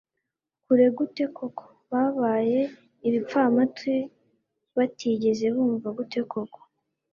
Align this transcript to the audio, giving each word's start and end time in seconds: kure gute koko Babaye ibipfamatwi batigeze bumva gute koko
kure 0.63 0.85
gute 0.97 1.23
koko 1.37 1.65
Babaye 1.89 2.59
ibipfamatwi 3.07 3.93
batigeze 4.77 5.45
bumva 5.55 5.87
gute 5.97 6.19
koko 6.31 6.59